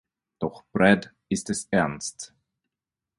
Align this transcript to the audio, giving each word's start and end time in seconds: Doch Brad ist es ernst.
Doch 0.39 0.63
Brad 0.73 1.13
ist 1.29 1.51
es 1.51 1.65
ernst. 1.69 2.33